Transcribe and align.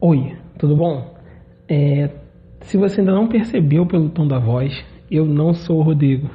Oi, 0.00 0.36
tudo 0.56 0.76
bom? 0.76 1.12
É, 1.68 2.08
se 2.60 2.76
você 2.76 3.00
ainda 3.00 3.10
não 3.10 3.26
percebeu 3.26 3.84
pelo 3.84 4.08
tom 4.08 4.28
da 4.28 4.38
voz, 4.38 4.72
eu 5.10 5.24
não 5.24 5.52
sou 5.52 5.80
o 5.80 5.82
Rodrigo. 5.82 6.30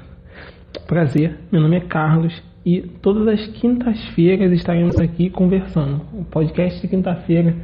Prazer, 0.85 1.39
meu 1.49 1.61
nome 1.61 1.77
é 1.77 1.79
Carlos 1.79 2.43
e 2.65 2.81
todas 2.81 3.25
as 3.25 3.47
quintas-feiras 3.47 4.51
estaremos 4.51 4.99
aqui 4.99 5.29
conversando. 5.29 6.01
O 6.11 6.25
podcast 6.25 6.81
de 6.81 6.89
quinta-feira 6.89 7.55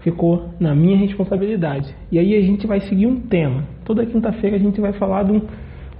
ficou 0.00 0.50
na 0.60 0.74
minha 0.74 0.98
responsabilidade. 0.98 1.94
E 2.10 2.18
aí 2.18 2.36
a 2.36 2.42
gente 2.42 2.66
vai 2.66 2.80
seguir 2.80 3.06
um 3.06 3.18
tema. 3.18 3.64
Toda 3.86 4.04
quinta-feira 4.04 4.56
a 4.56 4.60
gente 4.60 4.82
vai 4.82 4.92
falar 4.92 5.22
de 5.22 5.32
um, 5.32 5.40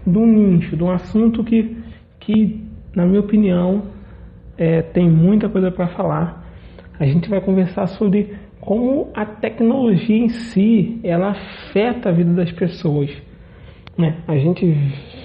de 0.06 0.18
um 0.18 0.26
nicho, 0.26 0.76
de 0.76 0.84
um 0.84 0.90
assunto 0.90 1.42
que, 1.42 1.74
que 2.20 2.62
na 2.94 3.06
minha 3.06 3.20
opinião, 3.20 3.84
é, 4.58 4.82
tem 4.82 5.08
muita 5.08 5.48
coisa 5.48 5.70
para 5.70 5.88
falar. 5.88 6.46
A 7.00 7.06
gente 7.06 7.30
vai 7.30 7.40
conversar 7.40 7.86
sobre 7.86 8.41
como 8.62 9.08
a 9.12 9.26
tecnologia 9.26 10.16
em 10.16 10.28
si 10.28 11.00
ela 11.02 11.30
afeta 11.30 12.10
a 12.10 12.12
vida 12.12 12.32
das 12.32 12.52
pessoas. 12.52 13.10
Né? 13.98 14.18
A 14.28 14.36
gente 14.36 14.64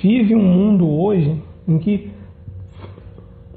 vive 0.01 0.35
um 0.35 0.41
mundo 0.41 0.89
hoje 0.89 1.39
em 1.67 1.77
que 1.77 2.09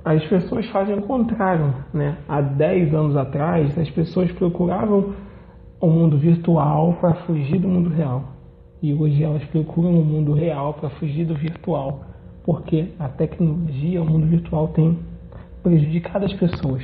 as 0.05 0.23
pessoas 0.27 0.67
fazem 0.67 0.99
o 0.99 1.03
contrário. 1.03 1.75
Né? 1.95 2.19
Há 2.29 2.43
10 2.43 2.93
anos 2.93 3.17
atrás, 3.17 3.77
as 3.79 3.89
pessoas 3.89 4.31
procuravam 4.33 5.15
o 5.81 5.87
mundo 5.87 6.19
virtual 6.19 6.99
para 7.01 7.15
fugir 7.15 7.59
do 7.59 7.67
mundo 7.67 7.89
real. 7.89 8.25
E 8.83 8.93
hoje 8.93 9.25
elas 9.25 9.45
procuram 9.45 9.99
o 9.99 10.05
mundo 10.05 10.35
real 10.35 10.75
para 10.75 10.91
fugir 10.91 11.25
do 11.25 11.35
virtual. 11.35 12.05
Porque 12.45 12.89
a 12.99 13.09
tecnologia, 13.09 14.03
o 14.03 14.05
mundo 14.05 14.27
virtual 14.27 14.69
tem 14.69 14.99
prejudicado 15.63 16.27
as 16.27 16.35
pessoas. 16.35 16.83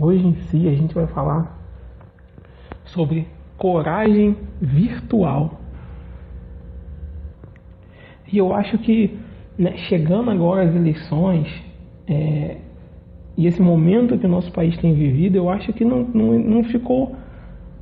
Hoje 0.00 0.24
em 0.24 0.34
si 0.42 0.68
a 0.68 0.72
gente 0.74 0.94
vai 0.94 1.08
falar 1.08 1.63
sobre 2.84 3.26
coragem 3.56 4.36
virtual. 4.60 5.60
E 8.30 8.38
eu 8.38 8.52
acho 8.54 8.78
que 8.78 9.16
né, 9.58 9.76
chegando 9.76 10.30
agora 10.30 10.62
às 10.62 10.74
eleições 10.74 11.48
é, 12.06 12.56
e 13.36 13.46
esse 13.46 13.60
momento 13.60 14.18
que 14.18 14.26
o 14.26 14.28
nosso 14.28 14.52
país 14.52 14.76
tem 14.78 14.94
vivido, 14.94 15.36
eu 15.36 15.48
acho 15.48 15.72
que 15.72 15.84
não, 15.84 16.02
não, 16.02 16.38
não 16.38 16.64
ficou 16.64 17.14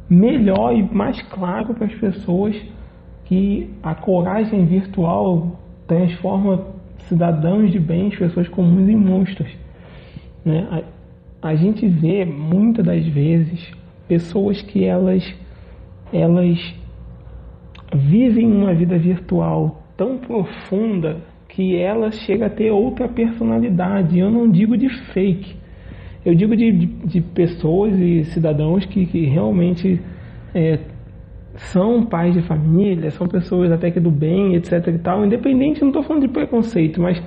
melhor 0.08 0.74
e 0.74 0.82
mais 0.82 1.20
claro 1.22 1.74
para 1.74 1.86
as 1.86 1.94
pessoas 1.94 2.56
que 3.24 3.70
a 3.82 3.94
coragem 3.94 4.64
virtual 4.66 5.58
transforma 5.86 6.66
cidadãos 7.08 7.70
de 7.70 7.78
bem, 7.78 8.10
pessoas 8.10 8.48
comuns 8.48 8.88
em 8.88 8.96
monstros. 8.96 9.50
Né? 10.44 10.66
A, 11.42 11.48
a 11.48 11.54
gente 11.54 11.86
vê 11.86 12.24
muitas 12.24 12.84
das 12.84 13.06
vezes 13.06 13.72
pessoas 14.08 14.60
que 14.62 14.84
elas, 14.84 15.22
elas 16.12 16.58
vivem 17.94 18.46
uma 18.46 18.74
vida 18.74 18.98
virtual 18.98 19.82
tão 19.96 20.18
profunda 20.18 21.20
que 21.48 21.76
ela 21.76 22.10
chega 22.10 22.46
a 22.46 22.50
ter 22.50 22.70
outra 22.70 23.08
personalidade. 23.08 24.18
Eu 24.18 24.30
não 24.30 24.50
digo 24.50 24.76
de 24.76 24.88
fake, 25.12 25.54
eu 26.24 26.34
digo 26.34 26.56
de, 26.56 26.72
de, 26.72 26.86
de 26.86 27.20
pessoas 27.20 27.98
e 27.98 28.24
cidadãos 28.24 28.86
que, 28.86 29.06
que 29.06 29.26
realmente 29.26 30.00
é, 30.54 30.78
são 31.56 32.04
pais 32.04 32.34
de 32.34 32.42
família, 32.42 33.10
são 33.10 33.26
pessoas 33.26 33.70
até 33.70 33.90
que 33.90 34.00
do 34.00 34.10
bem, 34.10 34.54
etc. 34.54 34.86
e 34.88 34.98
tal, 34.98 35.24
independente, 35.24 35.80
não 35.80 35.88
estou 35.88 36.02
falando 36.02 36.22
de 36.22 36.28
preconceito, 36.28 37.00
mas 37.00 37.22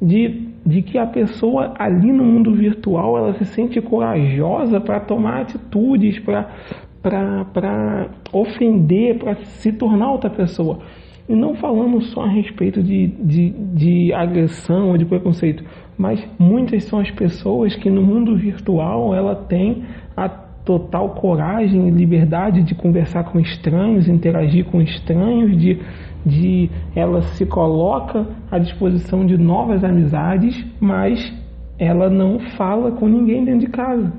de 0.00 0.48
de 0.68 0.82
que 0.82 0.98
a 0.98 1.06
pessoa 1.06 1.72
ali 1.78 2.12
no 2.12 2.22
mundo 2.22 2.52
virtual 2.52 3.16
ela 3.16 3.32
se 3.38 3.46
sente 3.46 3.80
corajosa 3.80 4.78
para 4.78 5.00
tomar 5.00 5.40
atitudes, 5.40 6.18
para 6.18 8.10
ofender, 8.30 9.18
para 9.18 9.36
se 9.36 9.72
tornar 9.72 10.12
outra 10.12 10.28
pessoa. 10.28 10.80
E 11.26 11.34
não 11.34 11.54
falando 11.54 12.02
só 12.02 12.24
a 12.24 12.28
respeito 12.28 12.82
de, 12.82 13.06
de, 13.06 13.48
de 13.50 14.12
agressão 14.12 14.90
ou 14.90 14.98
de 14.98 15.06
preconceito, 15.06 15.64
mas 15.96 16.22
muitas 16.38 16.84
são 16.84 16.98
as 16.98 17.10
pessoas 17.10 17.74
que 17.74 17.88
no 17.88 18.02
mundo 18.02 18.36
virtual 18.36 19.14
ela 19.14 19.34
tem 19.34 19.84
a 20.14 20.28
total 20.28 21.14
coragem 21.14 21.88
e 21.88 21.90
liberdade 21.90 22.62
de 22.62 22.74
conversar 22.74 23.24
com 23.24 23.40
estranhos, 23.40 24.06
interagir 24.06 24.66
com 24.66 24.82
estranhos, 24.82 25.58
de 25.58 25.78
de 26.24 26.70
ela 26.94 27.22
se 27.22 27.46
coloca 27.46 28.26
à 28.50 28.58
disposição 28.58 29.24
de 29.24 29.36
novas 29.36 29.84
amizades, 29.84 30.64
mas 30.80 31.32
ela 31.78 32.10
não 32.10 32.38
fala 32.40 32.90
com 32.92 33.06
ninguém 33.06 33.44
dentro 33.44 33.60
de 33.60 33.68
casa. 33.68 34.12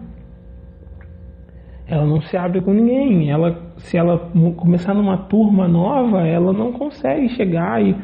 Ela 1.87 2.05
não 2.05 2.21
se 2.21 2.37
abre 2.37 2.61
com 2.61 2.71
ninguém. 2.71 3.31
Ela, 3.31 3.59
se 3.77 3.97
ela 3.97 4.29
começar 4.55 4.93
numa 4.93 5.17
turma 5.17 5.67
nova, 5.67 6.25
ela 6.25 6.53
não 6.53 6.71
consegue 6.71 7.29
chegar 7.29 7.83
e 7.83 7.95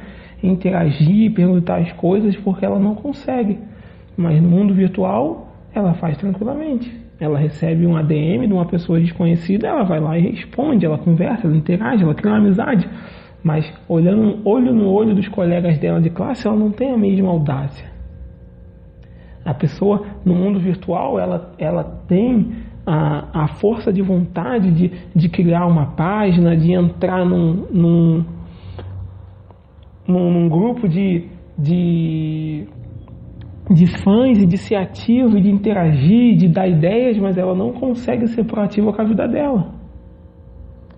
interagir, 0.43 1.33
perguntar 1.33 1.77
as 1.77 1.91
coisas, 1.93 2.35
porque 2.37 2.65
ela 2.65 2.79
não 2.79 2.95
consegue. 2.95 3.59
Mas 4.17 4.41
no 4.41 4.49
mundo 4.49 4.73
virtual, 4.73 5.49
ela 5.73 5.93
faz 5.93 6.17
tranquilamente. 6.17 6.91
Ela 7.19 7.37
recebe 7.37 7.85
um 7.85 7.95
ADM 7.95 8.47
de 8.47 8.53
uma 8.53 8.65
pessoa 8.65 8.99
desconhecida, 8.99 9.67
ela 9.67 9.83
vai 9.83 9.99
lá 9.99 10.17
e 10.17 10.31
responde, 10.31 10.85
ela 10.85 10.97
conversa, 10.97 11.47
ela 11.47 11.55
interage, 11.55 12.03
ela 12.03 12.13
cria 12.13 12.31
uma 12.31 12.39
amizade. 12.39 12.89
Mas 13.45 13.71
olhando 13.87 14.41
olho 14.43 14.73
no 14.73 14.89
olho 14.89 15.13
dos 15.13 15.27
colegas 15.27 15.77
dela 15.77 16.01
de 16.01 16.09
classe, 16.09 16.47
ela 16.47 16.57
não 16.57 16.71
tem 16.71 16.91
a 16.91 16.97
mesma 16.97 17.29
audácia. 17.29 17.87
A 19.45 19.53
pessoa 19.53 20.03
no 20.25 20.33
mundo 20.33 20.59
virtual, 20.59 21.19
ela, 21.19 21.53
ela 21.59 21.83
tem 22.07 22.53
a, 22.83 23.43
a 23.43 23.47
força 23.49 23.93
de 23.93 24.01
vontade 24.01 24.71
de, 24.71 24.91
de 25.15 25.29
criar 25.29 25.67
uma 25.67 25.91
página, 25.95 26.57
de 26.57 26.73
entrar 26.73 27.23
num, 27.23 27.67
num, 27.71 28.25
num, 30.07 30.49
grupo 30.49 30.89
de, 30.89 31.27
de, 31.55 32.67
de 33.69 33.85
fãs 34.01 34.39
e 34.39 34.47
de 34.47 34.57
ser 34.57 34.77
ativo 34.77 35.37
e 35.37 35.41
de 35.41 35.51
interagir, 35.51 36.35
de 36.35 36.47
dar 36.47 36.67
ideias, 36.67 37.15
mas 37.19 37.37
ela 37.37 37.53
não 37.53 37.73
consegue 37.73 38.25
ser 38.25 38.43
proativa 38.45 38.91
com 38.91 39.01
a 39.03 39.05
vida 39.05 39.27
dela. 39.27 39.74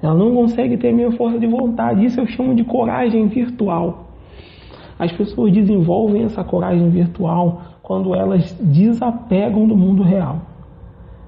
Ela 0.02 0.14
não 0.14 0.34
consegue 0.34 0.78
ter 0.78 0.90
a 0.90 0.94
minha 0.94 1.12
força 1.12 1.40
de 1.40 1.48
vontade. 1.48 2.06
Isso 2.06 2.20
eu 2.20 2.28
chamo 2.28 2.54
de 2.54 2.64
coragem 2.64 3.28
virtual. 3.28 4.06
As 5.00 5.12
pessoas 5.12 5.52
desenvolvem 5.52 6.24
essa 6.24 6.44
coragem 6.44 6.90
virtual 6.90 7.62
quando 7.82 8.16
elas 8.16 8.52
desapegam 8.62 9.68
do 9.68 9.76
mundo 9.76 10.04
real. 10.04 10.42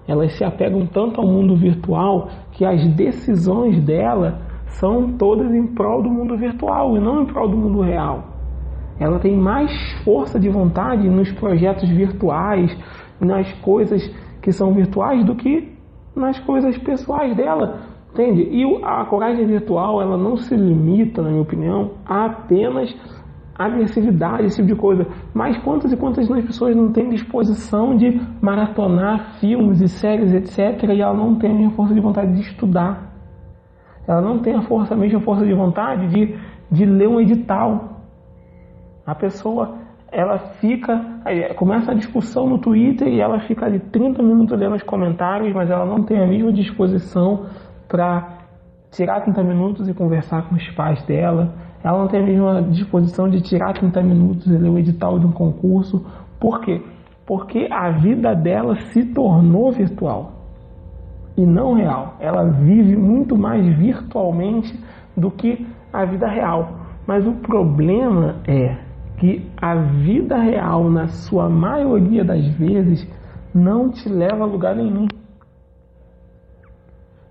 Elas 0.08 0.34
se 0.34 0.44
apegam 0.44 0.86
tanto 0.88 1.22
ao 1.22 1.28
mundo 1.28 1.56
virtual 1.56 2.30
que 2.52 2.66
as 2.66 2.88
decisões 2.96 3.82
dela 3.84 4.42
são 4.66 5.14
todas 5.14 5.54
em 5.54 5.68
prol 5.68 6.02
do 6.02 6.10
mundo 6.10 6.36
virtual 6.36 6.98
e 6.98 7.00
não 7.00 7.22
em 7.22 7.26
prol 7.26 7.48
do 7.48 7.58
mundo 7.58 7.82
real. 7.82 8.24
Ela 9.00 9.20
tem 9.20 9.36
mais 9.36 9.72
força 10.04 10.40
de 10.40 10.50
vontade 10.50 11.08
nos 11.08 11.32
projetos 11.32 11.88
virtuais, 11.88 12.76
nas 13.20 13.52
coisas 13.62 14.04
que 14.42 14.52
são 14.52 14.74
virtuais 14.74 15.24
do 15.26 15.36
que 15.36 15.72
nas 16.16 16.40
coisas 16.40 16.78
pessoais 16.78 17.36
dela, 17.36 17.82
Entende? 18.14 18.42
E 18.42 18.64
a 18.84 19.06
coragem 19.06 19.46
virtual, 19.46 20.02
ela 20.02 20.18
não 20.18 20.36
se 20.36 20.56
limita, 20.56 21.22
na 21.22 21.30
minha 21.30 21.42
opinião, 21.42 21.92
a 22.06 22.26
apenas 22.26 22.94
agressividade, 23.60 24.46
esse 24.46 24.56
tipo 24.56 24.70
de 24.70 24.76
coisa. 24.76 25.06
Mas 25.34 25.58
quantas 25.58 25.92
e 25.92 25.98
quantas 25.98 26.28
pessoas 26.46 26.76
não 26.76 26.92
têm 26.92 27.10
disposição 27.10 27.96
de 27.98 28.20
maratonar 28.42 29.38
filmes 29.40 29.82
e 29.82 29.88
séries, 29.90 30.34
etc., 30.34 30.90
e 30.90 31.02
ela 31.02 31.14
não 31.14 31.36
tem 31.36 31.52
a 31.52 31.54
mesma 31.54 31.72
força 31.72 31.94
de 31.94 32.00
vontade 32.00 32.34
de 32.34 32.42
estudar. 32.42 33.10
Ela 34.08 34.22
não 34.22 34.40
tem 34.40 34.56
a, 34.56 34.62
força, 34.62 34.94
a 34.94 34.98
mesma 34.98 35.20
força 35.20 35.46
de 35.46 35.54
vontade 35.54 36.08
de, 36.08 36.36
de 36.72 36.86
ler 36.86 37.08
um 37.08 37.20
edital. 37.20 38.02
A 39.06 39.14
pessoa, 39.14 39.78
ela 40.12 40.40
fica, 40.60 41.22
começa 41.58 41.92
a 41.92 41.96
discussão 41.96 42.50
no 42.50 42.58
Twitter 42.58 43.08
e 43.08 43.20
ela 43.20 43.42
fica 43.42 43.66
ali 43.66 43.80
30 43.80 44.24
minutos 44.24 44.58
lendo 44.58 44.76
os 44.76 44.84
comentários, 44.84 45.54
mas 45.54 45.70
ela 45.70 45.86
não 45.86 46.04
tem 46.04 46.18
a 46.18 46.26
mesma 46.26 46.52
disposição 46.52 47.46
para 47.90 48.38
tirar 48.92 49.22
30 49.22 49.44
minutos 49.44 49.90
e 49.90 49.94
conversar 49.94 50.48
com 50.48 50.56
os 50.56 50.70
pais 50.70 51.02
dela. 51.04 51.54
Ela 51.84 51.98
não 51.98 52.08
tem 52.08 52.22
a 52.22 52.26
mesma 52.26 52.62
disposição 52.62 53.30
de 53.30 53.42
tirar 53.42 53.74
30 53.74 54.02
minutos 54.04 54.48
e 54.48 54.58
ler 54.58 54.70
o 54.70 54.78
edital 54.78 55.20
de 55.20 55.26
um 55.26 55.32
concurso. 55.32 56.06
Por 56.40 56.62
quê? 56.62 56.82
Porque 57.26 57.68
a 57.70 57.90
vida 57.90 58.34
dela 58.34 58.76
se 58.92 59.04
tornou 59.06 59.72
virtual 59.72 60.32
e 61.36 61.46
não 61.46 61.74
real. 61.74 62.16
Ela 62.20 62.44
vive 62.44 62.96
muito 62.96 63.38
mais 63.38 63.66
virtualmente 63.78 64.78
do 65.16 65.32
que 65.32 65.68
a 65.92 66.06
vida 66.06 66.28
real. 66.28 66.72
Mas 67.08 67.26
o 67.26 67.34
problema 67.34 68.36
é 68.48 68.76
que 69.18 69.50
a 69.62 69.76
vida 69.76 70.38
real, 70.38 70.90
na 70.90 71.08
sua 71.08 71.50
maioria 71.50 72.24
das 72.24 72.46
vezes, 72.48 73.08
não 73.54 73.90
te 73.90 74.08
leva 74.08 74.44
a 74.44 74.48
lugar 74.48 74.76
nenhum 74.76 75.08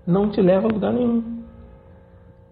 não 0.09 0.29
te 0.29 0.41
leva 0.41 0.67
a 0.67 0.71
lugar 0.71 0.91
nenhum. 0.91 1.23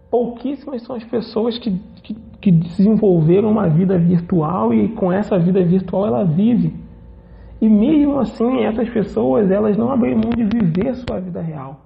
Pouquíssimas 0.09 0.83
são 0.83 0.95
as 0.95 1.03
pessoas 1.03 1.57
que, 1.57 1.71
que, 2.03 2.15
que 2.39 2.51
desenvolveram 2.51 3.51
uma 3.51 3.67
vida 3.67 3.97
virtual 3.97 4.73
e 4.73 4.87
com 4.89 5.11
essa 5.11 5.37
vida 5.37 5.61
virtual 5.63 6.07
ela 6.07 6.23
vive. 6.23 6.73
E 7.59 7.67
mesmo 7.67 8.19
assim, 8.19 8.63
essas 8.63 8.89
pessoas 8.89 9.49
elas 9.51 9.75
não 9.75 9.91
abrem 9.91 10.15
mão 10.15 10.29
de 10.29 10.43
viver 10.43 10.95
sua 10.95 11.19
vida 11.19 11.41
real. 11.41 11.81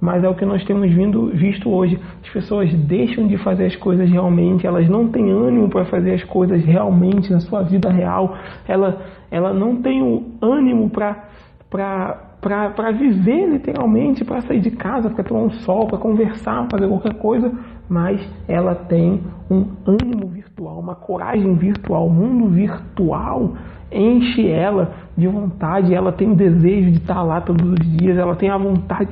mas 0.00 0.24
é 0.24 0.28
o 0.28 0.34
que 0.34 0.46
nós 0.46 0.64
temos 0.64 0.90
vindo, 0.90 1.26
visto 1.26 1.68
hoje. 1.68 2.00
As 2.22 2.30
pessoas 2.30 2.72
deixam 2.72 3.26
de 3.26 3.36
fazer 3.36 3.66
as 3.66 3.76
coisas 3.76 4.08
realmente, 4.08 4.66
elas 4.66 4.88
não 4.88 5.08
têm 5.08 5.30
ânimo 5.30 5.68
para 5.68 5.84
fazer 5.84 6.14
as 6.14 6.24
coisas 6.24 6.64
realmente 6.64 7.30
na 7.30 7.40
sua 7.40 7.62
vida 7.62 7.90
real, 7.90 8.34
ela, 8.66 9.02
ela 9.30 9.52
não 9.52 9.76
tem 9.82 10.00
o 10.02 10.24
ânimo 10.40 10.88
para 10.88 11.29
para 11.70 12.90
viver 12.90 13.46
literalmente, 13.46 14.24
para 14.24 14.40
sair 14.40 14.60
de 14.60 14.72
casa, 14.72 15.08
para 15.08 15.22
tomar 15.22 15.42
um 15.42 15.50
sol, 15.50 15.86
para 15.86 15.98
conversar, 15.98 16.66
fazer 16.70 16.88
qualquer 16.88 17.14
coisa, 17.14 17.52
mas 17.88 18.20
ela 18.48 18.74
tem 18.74 19.20
um 19.48 19.66
ânimo 19.86 20.26
virtual, 20.28 20.78
uma 20.80 20.96
coragem 20.96 21.54
virtual, 21.54 22.08
o 22.08 22.10
mundo 22.10 22.48
virtual 22.48 23.54
enche 23.92 24.48
ela 24.48 24.92
de 25.16 25.26
vontade, 25.26 25.94
ela 25.94 26.12
tem 26.12 26.32
o 26.32 26.34
desejo 26.34 26.90
de 26.90 26.98
estar 26.98 27.22
lá 27.22 27.40
todos 27.40 27.64
os 27.72 27.96
dias, 27.96 28.16
ela 28.16 28.34
tem 28.36 28.50
a 28.50 28.56
vontade 28.56 29.10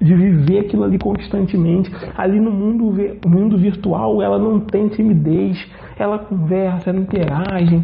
de 0.00 0.14
viver 0.14 0.60
aquilo 0.60 0.84
ali 0.84 0.98
constantemente. 0.98 1.90
Ali 2.16 2.38
no 2.38 2.50
mundo, 2.50 2.94
mundo 3.26 3.56
virtual, 3.56 4.20
ela 4.22 4.38
não 4.38 4.60
tem 4.60 4.88
timidez, 4.88 5.66
ela 5.98 6.18
conversa, 6.18 6.90
ela 6.90 6.98
interage, 6.98 7.82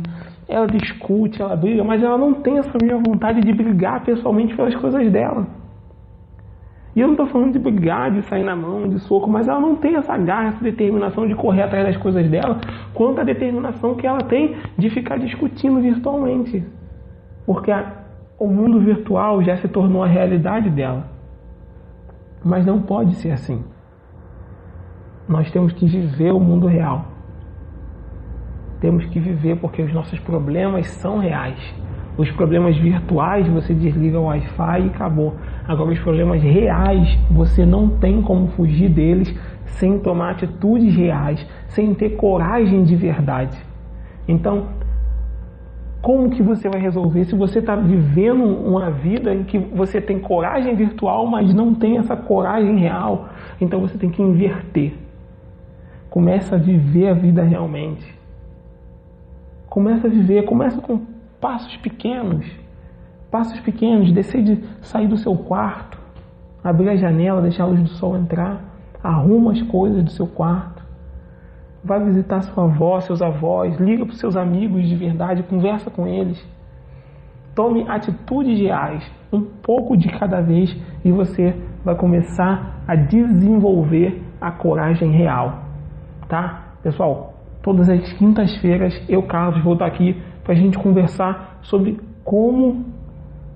ela 0.50 0.66
discute, 0.66 1.40
ela 1.40 1.54
briga, 1.54 1.84
mas 1.84 2.02
ela 2.02 2.18
não 2.18 2.34
tem 2.34 2.58
essa 2.58 2.76
mesma 2.82 2.98
vontade 2.98 3.40
de 3.40 3.52
brigar 3.52 4.04
pessoalmente 4.04 4.54
pelas 4.54 4.74
coisas 4.74 5.10
dela. 5.10 5.46
E 6.94 7.00
eu 7.00 7.06
não 7.06 7.14
estou 7.14 7.28
falando 7.28 7.52
de 7.52 7.58
brigar, 7.58 8.10
de 8.10 8.22
sair 8.22 8.42
na 8.42 8.56
mão, 8.56 8.88
de 8.88 8.98
soco, 8.98 9.30
mas 9.30 9.46
ela 9.46 9.60
não 9.60 9.76
tem 9.76 9.94
essa 9.94 10.16
garra, 10.18 10.48
essa 10.48 10.64
determinação 10.64 11.26
de 11.26 11.36
correr 11.36 11.62
atrás 11.62 11.86
das 11.86 11.96
coisas 11.96 12.28
dela, 12.28 12.60
quanto 12.92 13.20
a 13.20 13.24
determinação 13.24 13.94
que 13.94 14.06
ela 14.06 14.22
tem 14.22 14.56
de 14.76 14.90
ficar 14.90 15.18
discutindo 15.18 15.80
virtualmente. 15.80 16.64
Porque 17.46 17.70
a, 17.70 17.92
o 18.38 18.48
mundo 18.48 18.80
virtual 18.80 19.40
já 19.42 19.56
se 19.58 19.68
tornou 19.68 20.02
a 20.02 20.08
realidade 20.08 20.68
dela. 20.68 21.08
Mas 22.44 22.66
não 22.66 22.80
pode 22.82 23.14
ser 23.16 23.30
assim. 23.30 23.62
Nós 25.28 25.48
temos 25.52 25.72
que 25.72 25.86
viver 25.86 26.32
o 26.32 26.40
mundo 26.40 26.66
real. 26.66 27.04
Temos 28.80 29.04
que 29.06 29.20
viver 29.20 29.56
porque 29.56 29.82
os 29.82 29.92
nossos 29.92 30.18
problemas 30.18 30.86
são 30.86 31.18
reais. 31.18 31.58
Os 32.16 32.30
problemas 32.32 32.76
virtuais 32.76 33.46
você 33.48 33.72
desliga 33.72 34.18
o 34.18 34.24
Wi-Fi 34.24 34.82
e 34.82 34.86
acabou. 34.88 35.34
Agora, 35.66 35.90
os 35.90 35.98
problemas 36.00 36.42
reais 36.42 37.18
você 37.30 37.64
não 37.64 37.88
tem 37.88 38.20
como 38.20 38.48
fugir 38.48 38.88
deles 38.88 39.34
sem 39.64 39.98
tomar 39.98 40.32
atitudes 40.32 40.94
reais, 40.94 41.46
sem 41.68 41.94
ter 41.94 42.10
coragem 42.10 42.84
de 42.84 42.96
verdade. 42.96 43.56
Então, 44.26 44.66
como 46.02 46.30
que 46.30 46.42
você 46.42 46.68
vai 46.68 46.80
resolver 46.80 47.24
se 47.24 47.34
você 47.34 47.58
está 47.58 47.76
vivendo 47.76 48.44
uma 48.44 48.90
vida 48.90 49.34
em 49.34 49.44
que 49.44 49.58
você 49.58 50.00
tem 50.00 50.18
coragem 50.18 50.74
virtual, 50.74 51.26
mas 51.26 51.52
não 51.52 51.74
tem 51.74 51.98
essa 51.98 52.16
coragem 52.16 52.78
real? 52.78 53.28
Então 53.60 53.80
você 53.80 53.98
tem 53.98 54.10
que 54.10 54.22
inverter. 54.22 54.94
Começa 56.08 56.56
a 56.56 56.58
viver 56.58 57.08
a 57.08 57.14
vida 57.14 57.42
realmente. 57.42 58.19
Começa 59.70 60.06
a 60.06 60.10
viver, 60.10 60.44
começa 60.44 60.78
com 60.82 61.00
passos 61.40 61.74
pequenos. 61.78 62.44
Passos 63.30 63.58
pequenos, 63.60 64.12
decide 64.12 64.62
sair 64.82 65.08
do 65.08 65.16
seu 65.16 65.34
quarto, 65.34 65.98
abrir 66.62 66.90
a 66.90 66.96
janela, 66.96 67.40
deixar 67.40 67.62
a 67.62 67.66
luz 67.66 67.80
do 67.80 67.88
sol 67.88 68.18
entrar, 68.18 68.60
arruma 69.02 69.52
as 69.52 69.62
coisas 69.62 70.04
do 70.04 70.10
seu 70.10 70.26
quarto 70.26 70.80
vai 71.82 72.02
visitar 72.04 72.42
sua 72.42 72.64
avó, 72.64 73.00
seus 73.00 73.22
avós, 73.22 73.78
liga 73.78 74.04
para 74.04 74.12
os 74.12 74.18
seus 74.18 74.36
amigos 74.36 74.86
de 74.88 74.94
verdade, 74.94 75.42
conversa 75.42 75.90
com 75.90 76.06
eles. 76.06 76.44
Tome 77.54 77.84
atitudes 77.88 78.58
reais, 78.58 79.10
um 79.32 79.42
pouco 79.42 79.96
de 79.96 80.08
cada 80.08 80.40
vez, 80.40 80.76
e 81.04 81.10
você 81.10 81.54
vai 81.84 81.94
começar 81.94 82.82
a 82.86 82.94
desenvolver 82.94 84.22
a 84.40 84.50
coragem 84.50 85.10
real. 85.10 85.64
Tá? 86.28 86.74
Pessoal, 86.82 87.34
todas 87.62 87.88
as 87.88 88.12
quintas-feiras 88.14 89.00
eu, 89.08 89.22
Carlos, 89.22 89.62
vou 89.62 89.74
estar 89.74 89.86
aqui 89.86 90.16
para 90.42 90.52
a 90.52 90.56
gente 90.56 90.78
conversar 90.78 91.58
sobre 91.62 91.98
como 92.24 92.86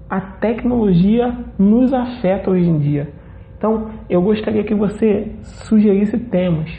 a 0.09 0.21
tecnologia 0.21 1.35
nos 1.59 1.93
afeta 1.93 2.51
hoje 2.51 2.69
em 2.69 2.79
dia. 2.79 3.09
Então, 3.56 3.91
eu 4.09 4.21
gostaria 4.21 4.62
que 4.62 4.75
você 4.75 5.33
sugerisse 5.43 6.19
temas. 6.19 6.71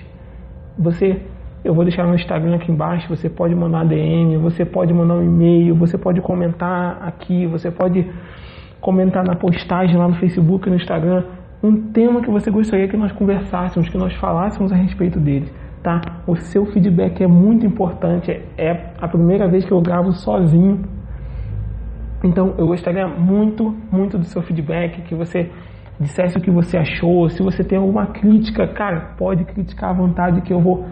Você 0.77 1.21
eu 1.63 1.73
vou 1.73 1.83
deixar 1.83 2.05
no 2.05 2.13
Instagram 2.13 2.57
aqui 2.57 2.71
embaixo, 2.71 3.09
você 3.09 3.27
pode 3.27 3.55
mandar 3.55 3.83
DM, 3.85 4.37
você 4.37 4.63
pode 4.63 4.93
mandar 4.93 5.15
um 5.15 5.23
e-mail, 5.23 5.73
você 5.73 5.97
pode 5.97 6.21
comentar 6.21 6.99
aqui, 7.01 7.47
você 7.47 7.71
pode 7.71 8.07
comentar 8.79 9.25
na 9.25 9.35
postagem 9.35 9.97
lá 9.97 10.07
no 10.07 10.13
Facebook 10.17 10.69
no 10.69 10.75
Instagram 10.75 11.23
um 11.63 11.91
tema 11.91 12.21
que 12.21 12.29
você 12.29 12.51
gostaria 12.51 12.87
que 12.87 12.95
nós 12.95 13.11
conversássemos, 13.13 13.89
que 13.89 13.97
nós 13.97 14.13
falássemos 14.13 14.71
a 14.71 14.75
respeito 14.75 15.19
dele, 15.19 15.51
tá? 15.85 16.01
O 16.25 16.35
seu 16.35 16.65
feedback 16.65 17.23
é 17.23 17.27
muito 17.27 17.63
importante, 17.63 18.31
é 18.57 18.89
a 18.99 19.07
primeira 19.07 19.47
vez 19.47 19.63
que 19.63 19.71
eu 19.71 19.79
gravo 19.79 20.13
sozinho. 20.13 20.83
Então, 22.23 22.55
eu 22.57 22.65
gostaria 22.65 23.07
muito, 23.07 23.71
muito 23.91 24.17
do 24.17 24.23
seu 24.23 24.41
feedback, 24.41 25.03
que 25.03 25.13
você 25.13 25.51
dissesse 25.99 26.35
o 26.39 26.41
que 26.41 26.49
você 26.49 26.75
achou, 26.75 27.29
se 27.29 27.43
você 27.43 27.63
tem 27.63 27.77
alguma 27.77 28.07
crítica, 28.07 28.67
cara, 28.67 29.13
pode 29.15 29.45
criticar 29.45 29.91
à 29.91 29.93
vontade 29.93 30.41
que 30.41 30.51
eu 30.51 30.59
vou 30.59 30.87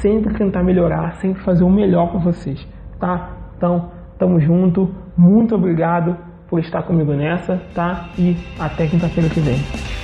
sempre 0.00 0.32
tentar 0.32 0.62
melhorar, 0.62 1.12
sempre 1.16 1.42
fazer 1.42 1.62
o 1.62 1.70
melhor 1.70 2.10
para 2.10 2.20
vocês, 2.20 2.66
tá? 2.98 3.36
Então, 3.58 3.90
tamo 4.18 4.40
junto, 4.40 4.90
muito 5.14 5.54
obrigado 5.54 6.16
por 6.48 6.60
estar 6.60 6.82
comigo 6.82 7.12
nessa, 7.12 7.60
tá? 7.74 8.08
E 8.18 8.34
até 8.58 8.86
quinta-feira 8.86 9.28
que 9.28 9.40
vem. 9.40 9.99